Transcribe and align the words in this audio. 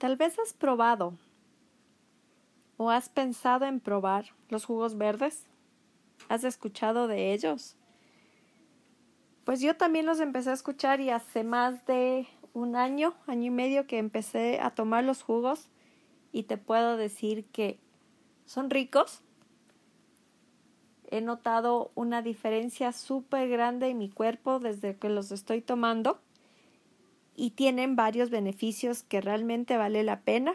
Tal 0.00 0.16
vez 0.16 0.38
has 0.38 0.54
probado 0.54 1.12
o 2.78 2.88
has 2.88 3.10
pensado 3.10 3.66
en 3.66 3.80
probar 3.80 4.30
los 4.48 4.64
jugos 4.64 4.96
verdes. 4.96 5.44
¿Has 6.30 6.42
escuchado 6.42 7.06
de 7.06 7.34
ellos? 7.34 7.76
Pues 9.44 9.60
yo 9.60 9.76
también 9.76 10.06
los 10.06 10.20
empecé 10.20 10.48
a 10.48 10.54
escuchar 10.54 11.02
y 11.02 11.10
hace 11.10 11.44
más 11.44 11.84
de 11.84 12.26
un 12.54 12.76
año, 12.76 13.12
año 13.26 13.48
y 13.48 13.50
medio 13.50 13.86
que 13.86 13.98
empecé 13.98 14.58
a 14.62 14.70
tomar 14.70 15.04
los 15.04 15.22
jugos 15.22 15.68
y 16.32 16.44
te 16.44 16.56
puedo 16.56 16.96
decir 16.96 17.44
que 17.52 17.78
son 18.46 18.70
ricos. 18.70 19.20
He 21.10 21.20
notado 21.20 21.90
una 21.94 22.22
diferencia 22.22 22.92
súper 22.92 23.50
grande 23.50 23.88
en 23.90 23.98
mi 23.98 24.08
cuerpo 24.08 24.60
desde 24.60 24.96
que 24.96 25.10
los 25.10 25.30
estoy 25.30 25.60
tomando 25.60 26.22
y 27.40 27.52
tienen 27.52 27.96
varios 27.96 28.28
beneficios 28.28 29.02
que 29.02 29.22
realmente 29.22 29.78
vale 29.78 30.02
la 30.02 30.20
pena. 30.20 30.52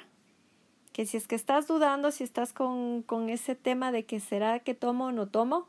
Que 0.94 1.08
si 1.08 1.18
es 1.18 1.28
que 1.28 1.34
estás 1.34 1.66
dudando, 1.68 2.12
si 2.12 2.23
estás 2.23 2.54
con, 2.54 3.02
con 3.02 3.30
ese 3.30 3.55
tema 3.55 3.92
de 3.92 4.05
que 4.05 4.20
será 4.20 4.59
que 4.59 4.76
tomo 4.76 5.06
o 5.06 5.12
no 5.12 5.28
tomo, 5.28 5.68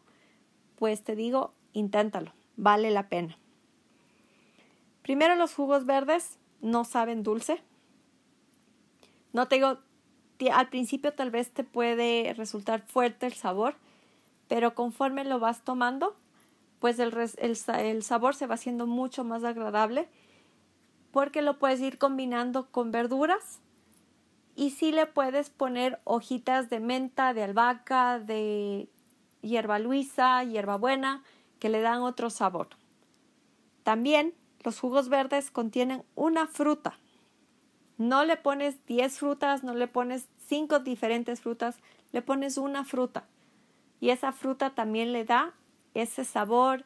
pues 0.79 1.05
te 1.05 1.17
digo, 1.17 1.55
inténtalo, 1.73 2.35
vale 2.59 2.91
la 2.91 3.09
pena. 3.09 3.39
Primero 5.01 5.37
los 5.37 5.55
jugos 5.55 5.87
verdes 5.87 6.37
no 6.61 6.85
saben 6.85 7.23
dulce. 7.23 7.63
No 9.33 9.49
te 9.49 9.55
digo, 9.55 9.79
al 10.53 10.69
principio 10.69 11.15
tal 11.15 11.31
vez 11.31 11.51
te 11.51 11.65
puede 11.65 12.35
resultar 12.37 12.83
fuerte 12.83 13.25
el 13.25 13.33
sabor, 13.33 13.75
pero 14.49 14.75
conforme 14.75 15.25
lo 15.25 15.41
vas 15.41 15.65
tomando, 15.65 16.15
pues 16.79 16.99
el, 16.99 17.17
el, 17.39 17.57
el 17.79 18.03
sabor 18.03 18.35
se 18.35 18.47
va 18.47 18.57
haciendo 18.57 18.87
mucho 18.87 19.25
más 19.25 19.45
agradable 19.45 20.11
porque 21.17 21.41
lo 21.41 21.59
puedes 21.59 21.81
ir 21.81 21.97
combinando 21.97 22.71
con 22.71 22.93
verduras 22.93 23.63
y 24.55 24.69
si 24.69 24.93
le 24.93 25.07
puedes 25.07 25.49
poner 25.49 25.99
hojitas 26.05 26.69
de 26.69 26.79
menta, 26.79 27.33
de 27.33 27.43
albahaca, 27.43 28.19
de 28.19 28.91
hierba 29.41 29.79
luisa, 29.79 30.45
hierbabuena, 30.45 31.25
que 31.59 31.71
le 31.71 31.81
dan 31.81 32.03
otro 32.03 32.29
sabor. 32.29 32.69
También 33.83 34.35
los 34.63 34.79
jugos 34.79 35.09
verdes 35.09 35.51
contienen 35.51 36.03
una 36.17 36.49
fruta. 36.49 36.99
No 37.97 38.27
le 38.27 38.37
pones 38.37 38.85
10 38.85 39.19
frutas, 39.19 39.65
no 39.65 39.73
le 39.73 39.89
pones 39.89 40.29
5 40.49 40.81
diferentes 40.81 41.41
frutas, 41.41 41.79
le 42.13 42.21
pones 42.21 42.59
una 42.59 42.85
fruta. 42.85 43.27
Y 44.01 44.11
esa 44.11 44.33
fruta 44.33 44.75
también 44.75 45.15
le 45.15 45.25
da 45.25 45.55
ese 45.95 46.27
sabor, 46.27 46.85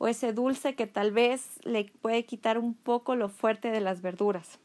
o 0.00 0.08
ese 0.08 0.32
dulce 0.32 0.74
que 0.74 0.86
tal 0.86 1.12
vez 1.12 1.60
le 1.62 1.92
puede 2.00 2.24
quitar 2.24 2.58
un 2.58 2.72
poco 2.72 3.16
lo 3.16 3.28
fuerte 3.28 3.70
de 3.70 3.82
las 3.82 4.00
verduras. 4.00 4.58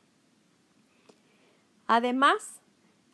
Además, 1.88 2.62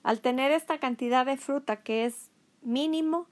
al 0.04 0.22
tener 0.22 0.52
esta 0.52 0.78
cantidad 0.78 1.26
de 1.26 1.36
fruta 1.36 1.78
que 1.78 2.06
es 2.06 2.30
mínimo, 2.62 3.26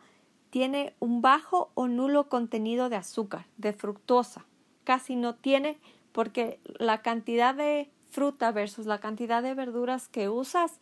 tiene 0.49 0.95
un 0.97 1.21
bajo 1.21 1.69
o 1.75 1.87
nulo 1.87 2.29
contenido 2.29 2.89
de 2.89 2.95
azúcar, 2.95 3.45
de 3.57 3.73
fructosa. 3.73 4.47
Casi 4.85 5.15
no 5.15 5.35
tiene 5.35 5.77
porque 6.11 6.59
la 6.79 7.03
cantidad 7.03 7.53
de 7.53 7.91
fruta 8.09 8.51
versus 8.51 8.87
la 8.87 8.99
cantidad 8.99 9.43
de 9.43 9.53
verduras 9.53 10.07
que 10.07 10.29
usas 10.29 10.79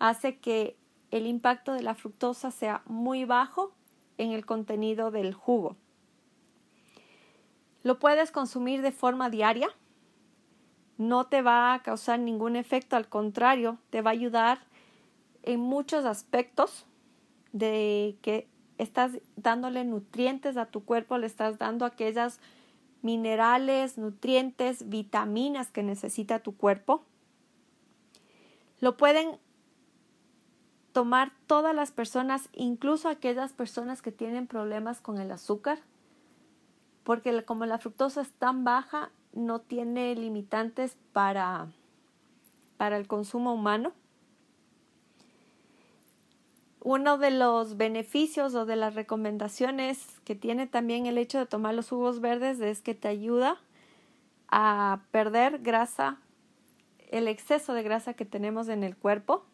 hace 0.00 0.38
que 0.38 0.76
el 1.12 1.28
impacto 1.28 1.74
de 1.74 1.84
la 1.84 1.94
fructosa 1.94 2.50
sea 2.50 2.82
muy 2.86 3.24
bajo 3.24 3.70
en 4.18 4.32
el 4.32 4.44
contenido 4.44 5.12
del 5.12 5.32
jugo. 5.32 5.76
Lo 7.86 8.00
puedes 8.00 8.32
consumir 8.32 8.82
de 8.82 8.90
forma 8.90 9.30
diaria. 9.30 9.68
No 10.98 11.28
te 11.28 11.40
va 11.40 11.72
a 11.72 11.84
causar 11.84 12.18
ningún 12.18 12.56
efecto, 12.56 12.96
al 12.96 13.08
contrario, 13.08 13.78
te 13.90 14.02
va 14.02 14.10
a 14.10 14.12
ayudar 14.12 14.58
en 15.44 15.60
muchos 15.60 16.04
aspectos 16.04 16.84
de 17.52 18.18
que 18.22 18.48
estás 18.76 19.12
dándole 19.36 19.84
nutrientes 19.84 20.56
a 20.56 20.66
tu 20.66 20.84
cuerpo, 20.84 21.16
le 21.16 21.28
estás 21.28 21.58
dando 21.58 21.84
aquellas 21.84 22.40
minerales, 23.02 23.98
nutrientes, 23.98 24.88
vitaminas 24.88 25.70
que 25.70 25.84
necesita 25.84 26.40
tu 26.40 26.56
cuerpo. 26.56 27.04
Lo 28.80 28.96
pueden 28.96 29.38
tomar 30.90 31.30
todas 31.46 31.72
las 31.72 31.92
personas, 31.92 32.48
incluso 32.52 33.08
aquellas 33.08 33.52
personas 33.52 34.02
que 34.02 34.10
tienen 34.10 34.48
problemas 34.48 35.00
con 35.00 35.18
el 35.18 35.30
azúcar, 35.30 35.78
porque 37.06 37.44
como 37.44 37.66
la 37.66 37.78
fructosa 37.78 38.20
es 38.22 38.32
tan 38.32 38.64
baja, 38.64 39.12
no 39.32 39.60
tiene 39.60 40.16
limitantes 40.16 40.98
para, 41.12 41.68
para 42.78 42.96
el 42.96 43.06
consumo 43.06 43.54
humano. 43.54 43.92
Uno 46.80 47.16
de 47.16 47.30
los 47.30 47.76
beneficios 47.76 48.56
o 48.56 48.66
de 48.66 48.74
las 48.74 48.96
recomendaciones 48.96 50.20
que 50.24 50.34
tiene 50.34 50.66
también 50.66 51.06
el 51.06 51.16
hecho 51.16 51.38
de 51.38 51.46
tomar 51.46 51.74
los 51.74 51.90
jugos 51.90 52.20
verdes 52.20 52.58
es 52.58 52.82
que 52.82 52.96
te 52.96 53.06
ayuda 53.06 53.60
a 54.48 55.02
perder 55.12 55.60
grasa, 55.60 56.18
el 57.12 57.28
exceso 57.28 57.72
de 57.72 57.84
grasa 57.84 58.14
que 58.14 58.24
tenemos 58.24 58.66
en 58.66 58.82
el 58.82 58.96
cuerpo. 58.96 59.44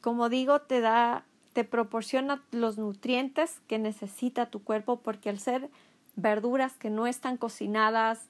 Como 0.00 0.28
digo, 0.28 0.60
te 0.60 0.80
da 0.80 1.24
te 1.52 1.64
proporciona 1.64 2.42
los 2.50 2.78
nutrientes 2.78 3.60
que 3.66 3.78
necesita 3.78 4.46
tu 4.46 4.62
cuerpo 4.62 5.00
porque 5.00 5.28
al 5.28 5.38
ser 5.38 5.68
verduras 6.16 6.74
que 6.74 6.90
no 6.90 7.06
están 7.06 7.36
cocinadas, 7.36 8.28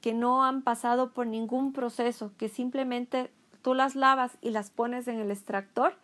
que 0.00 0.14
no 0.14 0.44
han 0.44 0.62
pasado 0.62 1.10
por 1.10 1.26
ningún 1.26 1.72
proceso, 1.72 2.32
que 2.36 2.48
simplemente 2.48 3.30
tú 3.62 3.74
las 3.74 3.96
lavas 3.96 4.38
y 4.40 4.50
las 4.50 4.70
pones 4.70 5.08
en 5.08 5.18
el 5.18 5.30
extractor 5.30 5.94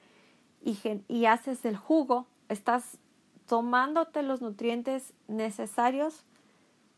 y, 0.62 0.78
y 1.08 1.26
haces 1.26 1.64
el 1.64 1.76
jugo, 1.76 2.26
estás 2.48 2.98
tomándote 3.46 4.22
los 4.22 4.40
nutrientes 4.40 5.12
necesarios, 5.28 6.24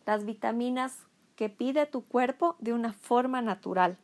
las 0.07 0.25
vitaminas 0.25 0.97
que 1.35 1.49
pide 1.49 1.87
tu 1.87 2.03
cuerpo 2.03 2.57
de 2.61 2.73
una 2.73 2.93
forma 2.93 3.43
natural. 3.43 3.99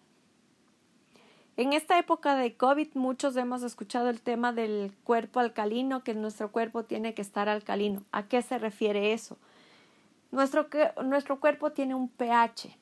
En 1.59 1.75
esta 1.75 1.99
época 1.99 2.35
de 2.35 2.57
COVID 2.57 2.95
muchos 2.95 3.37
hemos 3.37 3.63
escuchado 3.63 4.09
el 4.09 4.23
tema 4.23 4.55
del 4.55 4.97
cuerpo 5.05 5.39
alcalino, 5.39 6.03
que 6.03 6.15
nuestro 6.15 6.51
cuerpo 6.51 6.85
tiene 6.85 7.13
que 7.13 7.21
estar 7.21 7.51
alcalino. 7.51 8.05
¿A 8.11 8.23
qué 8.27 8.41
se 8.41 8.59
refiere 8.59 9.13
eso? 9.13 9.37
Nuestro, 10.31 10.69
nuestro 11.05 11.41
cuerpo 11.41 11.73
tiene 11.73 11.95
un 11.95 12.09
pH, 12.09 12.75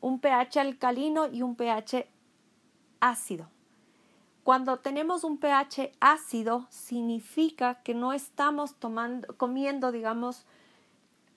un 0.00 0.18
pH 0.18 0.60
alcalino 0.60 1.26
y 1.26 1.42
un 1.42 1.56
pH 1.56 2.06
ácido. 3.00 3.50
Cuando 4.44 4.78
tenemos 4.78 5.22
un 5.22 5.36
pH 5.36 5.92
ácido, 6.00 6.66
significa 6.70 7.82
que 7.82 7.92
no 7.92 8.14
estamos 8.14 8.76
tomando, 8.76 9.36
comiendo, 9.36 9.92
digamos, 9.92 10.46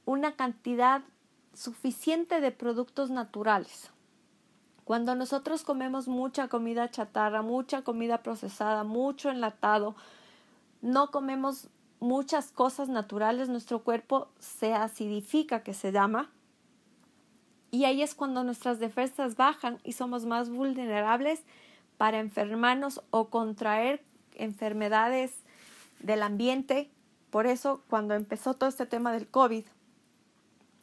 una 0.05 0.37
cantidad 0.37 1.01
suficiente 1.53 2.39
de 2.39 2.51
productos 2.51 3.09
naturales. 3.09 3.91
Cuando 4.89 5.13
nosotros 5.13 5.61
comemos 5.61 6.07
mucha 6.07 6.47
comida 6.47 6.89
chatarra, 6.89 7.43
mucha 7.43 7.83
comida 7.83 8.23
procesada, 8.23 8.83
mucho 8.83 9.29
enlatado, 9.29 9.95
no 10.81 11.11
comemos 11.11 11.69
muchas 11.99 12.51
cosas 12.51 12.89
naturales, 12.89 13.49
nuestro 13.49 13.83
cuerpo 13.83 14.29
se 14.39 14.73
acidifica, 14.73 15.61
que 15.61 15.75
se 15.75 15.91
llama, 15.91 16.31
y 17.69 17.85
ahí 17.85 18.01
es 18.01 18.15
cuando 18.15 18.43
nuestras 18.43 18.79
defensas 18.79 19.35
bajan 19.35 19.77
y 19.83 19.91
somos 19.91 20.25
más 20.25 20.49
vulnerables 20.49 21.43
para 21.99 22.17
enfermarnos 22.17 23.03
o 23.11 23.29
contraer 23.29 24.03
enfermedades 24.33 25.35
del 25.99 26.23
ambiente. 26.23 26.89
Por 27.29 27.45
eso, 27.45 27.83
cuando 27.91 28.15
empezó 28.15 28.55
todo 28.55 28.67
este 28.67 28.87
tema 28.87 29.13
del 29.13 29.27
COVID, 29.27 29.65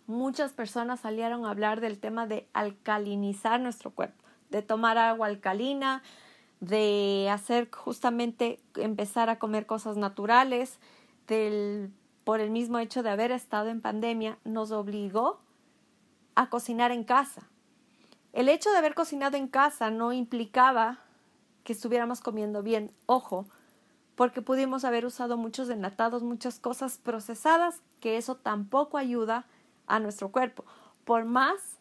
muchas 0.06 0.53
personas 0.53 1.00
salieron 1.00 1.44
a 1.44 1.50
hablar 1.50 1.81
del 1.81 1.99
tema 1.99 2.27
de 2.27 2.49
alcalinizar 2.53 3.61
nuestro 3.61 3.91
cuerpo, 3.91 4.25
de 4.50 4.62
tomar 4.62 4.98
agua 4.98 5.27
alcalina, 5.27 6.03
de 6.60 7.28
hacer 7.31 7.71
justamente 7.71 8.60
empezar 8.77 9.28
a 9.28 9.39
comer 9.39 9.66
cosas 9.66 9.97
naturales, 9.97 10.78
del, 11.27 11.92
por 12.25 12.41
el 12.41 12.51
mismo 12.51 12.78
hecho 12.78 13.03
de 13.03 13.10
haber 13.10 13.33
estado 13.33 13.69
en 13.69 13.81
pandemia, 13.81 14.39
nos 14.45 14.71
obligó 14.71 15.41
a 16.34 16.48
cocinar 16.51 16.92
en 16.92 17.04
casa. 17.04 17.48
El 18.33 18.48
hecho 18.48 18.71
de 18.71 18.78
haber 18.78 18.95
cocinado 18.95 19.36
en 19.36 19.48
casa 19.48 19.91
no 19.91 20.13
implicaba 20.13 20.98
que 21.65 21.72
estuviéramos 21.72 22.21
comiendo 22.21 22.63
bien, 22.63 22.92
ojo, 23.07 23.47
porque 24.15 24.41
pudimos 24.41 24.84
haber 24.84 25.04
usado 25.04 25.36
muchos 25.36 25.69
enlatados, 25.69 26.22
muchas 26.22 26.59
cosas 26.59 26.98
procesadas, 26.98 27.83
que 28.01 28.16
eso 28.16 28.36
tampoco 28.36 28.98
ayuda 28.98 29.47
a 29.86 29.98
nuestro 29.98 30.30
cuerpo. 30.30 30.65
Por 31.04 31.24
más 31.24 31.78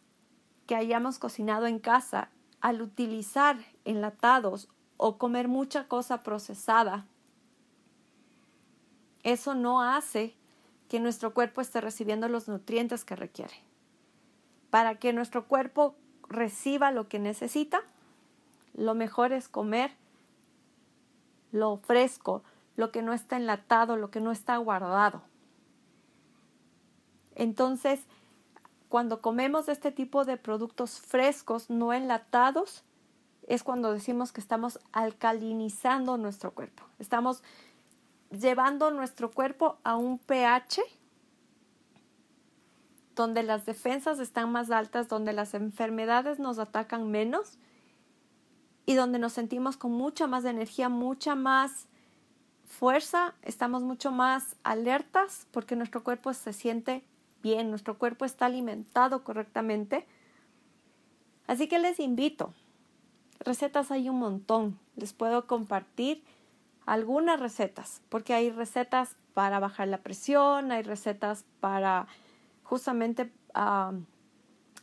que 0.68 0.76
hayamos 0.76 1.20
cocinado 1.20 1.68
en 1.68 1.80
casa, 1.80 2.30
al 2.62 2.82
utilizar 2.82 3.58
enlatados 3.84 4.70
o 4.98 5.18
comer 5.18 5.48
mucha 5.48 5.88
cosa 5.88 6.24
procesada, 6.24 7.06
eso 9.24 9.56
no 9.56 9.82
hace 9.82 10.36
que 10.90 11.00
nuestro 11.00 11.34
cuerpo 11.34 11.62
esté 11.62 11.82
recibiendo 11.82 12.30
los 12.30 12.48
nutrientes 12.48 13.06
que 13.06 13.16
requiere. 13.16 13.56
Para 14.70 14.96
que 14.96 15.14
nuestro 15.14 15.48
cuerpo 15.48 15.96
reciba 16.28 16.92
lo 16.92 17.08
que 17.08 17.20
necesita, 17.20 17.82
Lo 18.78 18.94
mejor 18.94 19.32
es 19.32 19.48
comer 19.48 19.92
lo 21.54 21.78
fresco, 21.78 22.44
lo 22.76 22.92
que 22.92 23.02
no 23.02 23.14
está 23.14 23.38
enlatado, 23.38 23.96
lo 23.96 24.12
que 24.12 24.20
no 24.20 24.32
está 24.32 24.58
guardado. 24.58 25.22
Entonces, 27.36 28.00
cuando 28.90 29.22
comemos 29.22 29.68
este 29.68 29.92
tipo 29.92 30.26
de 30.26 30.38
productos 30.38 31.00
frescos, 31.00 31.70
no 31.70 31.94
enlatados, 31.94 32.84
es 33.48 33.64
cuando 33.64 33.92
decimos 33.92 34.32
que 34.32 34.42
estamos 34.42 34.80
alcalinizando 34.92 36.18
nuestro 36.18 36.54
cuerpo. 36.54 36.84
Estamos 36.98 37.44
llevando 38.32 38.92
nuestro 38.92 39.32
cuerpo 39.32 39.78
a 39.84 39.96
un 39.96 40.18
pH 40.18 40.82
donde 43.16 43.44
las 43.44 43.66
defensas 43.66 44.20
están 44.20 44.52
más 44.52 44.72
altas, 44.72 45.08
donde 45.08 45.34
las 45.34 45.54
enfermedades 45.54 46.40
nos 46.40 46.60
atacan 46.60 47.10
menos 47.12 47.58
y 48.86 48.96
donde 48.96 49.20
nos 49.20 49.34
sentimos 49.34 49.78
con 49.78 49.92
mucha 49.92 50.28
más 50.28 50.46
energía, 50.46 50.90
mucha 50.90 51.36
más 51.36 51.88
fuerza, 52.66 53.34
estamos 53.42 53.84
mucho 53.84 54.12
más 54.12 54.56
alertas 54.64 55.48
porque 55.52 55.76
nuestro 55.76 56.04
cuerpo 56.04 56.34
se 56.34 56.52
siente 56.52 57.04
bien, 57.46 57.70
nuestro 57.70 58.00
cuerpo 58.00 58.26
está 58.26 58.48
alimentado 58.48 59.24
correctamente. 59.24 60.08
Así 61.46 61.68
que 61.68 61.78
les 61.78 62.00
invito, 62.00 62.56
recetas 63.40 63.92
hay 63.92 64.10
un 64.10 64.18
montón, 64.18 64.80
les 64.96 65.14
puedo 65.14 65.46
compartir 65.46 66.24
algunas 66.88 67.40
recetas, 67.40 68.02
porque 68.10 68.34
hay 68.34 68.50
recetas 68.50 69.16
para 69.36 69.60
bajar 69.60 69.90
la 69.90 70.00
presión, 70.00 70.72
hay 70.72 70.82
recetas 70.82 71.46
para 71.60 72.08
justamente 72.64 73.32
uh, 73.54 73.96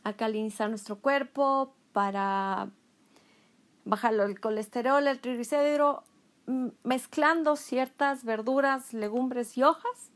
alcalinizar 0.05 0.69
nuestro 0.69 0.99
cuerpo, 0.99 1.73
para 1.91 2.69
bajar 3.83 4.13
el 4.13 4.39
colesterol, 4.39 5.05
el 5.05 5.19
triglicérido, 5.19 6.05
mezclando 6.83 7.57
ciertas 7.57 8.23
verduras, 8.23 8.93
legumbres 8.93 9.57
y 9.57 9.63
hojas, 9.63 10.11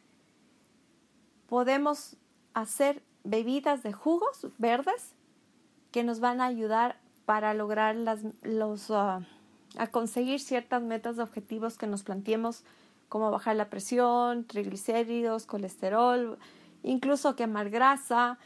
podemos 1.47 2.15
hacer 2.61 3.03
bebidas 3.23 3.83
de 3.83 3.93
jugos 3.93 4.47
verdes 4.57 5.13
que 5.91 6.03
nos 6.03 6.19
van 6.19 6.41
a 6.41 6.45
ayudar 6.45 6.99
para 7.25 7.53
lograr 7.53 7.95
las, 7.95 8.21
los, 8.41 8.89
uh, 8.89 9.21
a 9.77 9.87
conseguir 9.91 10.39
ciertas 10.39 10.81
metas 10.81 11.17
de 11.17 11.23
objetivos 11.23 11.77
que 11.77 11.85
nos 11.85 12.01
planteemos, 12.01 12.63
como 13.09 13.29
bajar 13.29 13.55
la 13.55 13.69
presión, 13.69 14.43
triglicéridos, 14.45 15.45
colesterol, 15.45 16.39
incluso 16.83 17.35
quemar 17.35 17.69
grasa, 17.69 18.39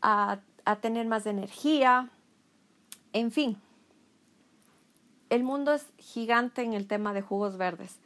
a, 0.00 0.38
a 0.64 0.76
tener 0.76 1.06
más 1.06 1.26
energía, 1.26 2.08
en 3.12 3.32
fin, 3.32 3.56
el 5.28 5.42
mundo 5.42 5.72
es 5.72 5.86
gigante 5.98 6.62
en 6.62 6.74
el 6.74 6.86
tema 6.86 7.12
de 7.12 7.22
jugos 7.22 7.56
verdes. 7.56 7.98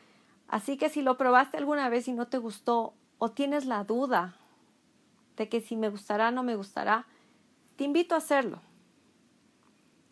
Así 0.48 0.78
que 0.78 0.88
si 0.88 1.02
lo 1.02 1.18
probaste 1.18 1.58
alguna 1.58 1.88
vez 1.90 2.08
y 2.08 2.12
no 2.12 2.26
te 2.28 2.38
gustó 2.38 2.94
o 3.18 3.30
tienes 3.30 3.66
la 3.66 3.84
duda 3.84 4.36
de 5.36 5.48
que 5.48 5.60
si 5.60 5.76
me 5.76 5.88
gustará 5.88 6.28
o 6.28 6.32
no 6.32 6.42
me 6.42 6.56
gustará, 6.56 7.06
te 7.76 7.84
invito 7.84 8.14
a 8.14 8.18
hacerlo. 8.18 8.60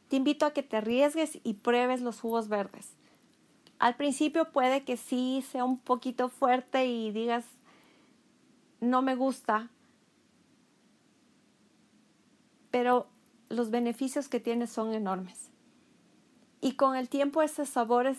Te 0.08 0.16
invito 0.16 0.46
a 0.46 0.52
que 0.52 0.62
te 0.62 0.76
arriesgues 0.76 1.38
y 1.42 1.54
pruebes 1.54 2.02
los 2.02 2.20
jugos 2.20 2.48
verdes. 2.48 2.90
Al 3.78 3.96
principio 3.96 4.52
puede 4.52 4.84
que 4.84 4.96
sí 4.96 5.44
sea 5.50 5.64
un 5.64 5.78
poquito 5.78 6.28
fuerte 6.28 6.86
y 6.86 7.10
digas, 7.10 7.44
no 8.80 9.02
me 9.02 9.14
gusta, 9.14 9.70
pero 12.70 13.06
los 13.48 13.70
beneficios 13.70 14.28
que 14.28 14.40
tienes 14.40 14.70
son 14.70 14.92
enormes. 14.92 15.50
Y 16.60 16.74
con 16.74 16.96
el 16.96 17.08
tiempo 17.08 17.42
ese 17.42 17.66
sabor 17.66 18.06
es, 18.06 18.18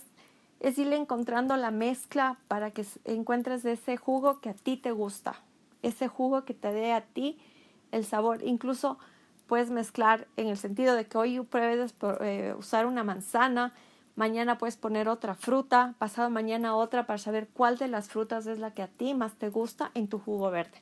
irle 0.78 0.96
encontrando 0.96 1.58
la 1.58 1.72
mezcla 1.72 2.40
para 2.48 2.72
que 2.72 2.86
encuentres 3.06 3.66
ese 3.66 3.98
jugo 3.98 4.40
que 4.40 4.50
a 4.50 4.54
ti 4.54 4.78
te 4.78 4.92
gusta, 4.92 5.42
ese 5.84 6.08
jugo 6.08 6.46
que 6.46 6.54
te 6.54 6.72
dé 6.72 6.92
a 6.94 7.02
ti 7.02 7.38
el 7.92 8.06
sabor. 8.06 8.42
Incluso 8.44 8.98
puedes 9.48 9.70
mezclar 9.70 10.28
en 10.36 10.48
el 10.48 10.58
sentido 10.58 10.96
de 10.96 11.06
que 11.06 11.18
hoy 11.18 11.40
pruebes 11.42 11.94
eh, 12.22 12.56
usar 12.58 12.88
una 12.88 13.04
manzana, 13.04 13.74
mañana 14.16 14.58
puedes 14.58 14.78
poner 14.78 15.08
otra 15.08 15.36
fruta, 15.36 15.94
pasado 16.00 16.30
mañana 16.30 16.76
otra 16.76 17.06
para 17.06 17.20
saber 17.20 17.48
cuál 17.50 17.78
de 17.78 17.88
las 17.88 18.10
frutas 18.10 18.48
es 18.48 18.60
la 18.60 18.74
que 18.74 18.82
a 18.82 18.88
ti 18.88 19.14
más 19.14 19.36
te 19.36 19.50
gusta 19.50 19.92
en 19.94 20.08
tu 20.08 20.18
jugo 20.18 20.50
verde. 20.50 20.82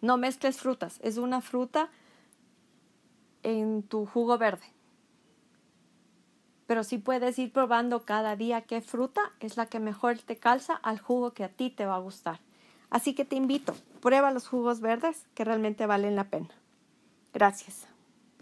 No 0.00 0.16
mezcles 0.16 0.58
frutas, 0.58 0.98
es 1.02 1.18
una 1.18 1.40
fruta 1.40 1.90
en 3.42 3.82
tu 3.82 4.06
jugo 4.06 4.38
verde 4.38 4.64
pero 6.72 6.84
sí 6.84 6.96
puedes 6.96 7.38
ir 7.38 7.52
probando 7.52 8.06
cada 8.06 8.34
día 8.34 8.62
qué 8.62 8.80
fruta 8.80 9.20
es 9.40 9.58
la 9.58 9.66
que 9.66 9.78
mejor 9.78 10.16
te 10.20 10.38
calza 10.38 10.74
al 10.74 10.98
jugo 10.98 11.34
que 11.34 11.44
a 11.44 11.50
ti 11.50 11.68
te 11.68 11.84
va 11.84 11.96
a 11.96 11.98
gustar. 11.98 12.40
Así 12.92 13.14
que 13.14 13.24
te 13.24 13.36
invito, 13.36 13.74
prueba 14.02 14.30
los 14.32 14.46
jugos 14.46 14.82
verdes 14.82 15.24
que 15.34 15.44
realmente 15.44 15.86
valen 15.86 16.14
la 16.14 16.24
pena. 16.24 16.50
Gracias. 17.32 17.86